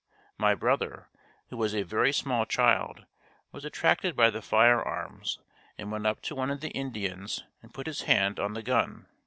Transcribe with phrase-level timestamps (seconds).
[0.39, 1.09] My brother,
[1.51, 3.05] who was a very small child
[3.51, 5.37] was attracted by the fire arms
[5.77, 9.05] and went up to one of the Indians and put his hand on the gun.